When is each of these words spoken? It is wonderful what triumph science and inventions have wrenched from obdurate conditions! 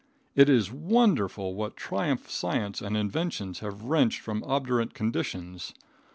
It 0.33 0.49
is 0.49 0.71
wonderful 0.71 1.53
what 1.53 1.77
triumph 1.77 2.27
science 2.27 2.81
and 2.81 2.97
inventions 2.97 3.59
have 3.59 3.83
wrenched 3.83 4.21
from 4.21 4.43
obdurate 4.45 4.95
conditions! 4.95 5.75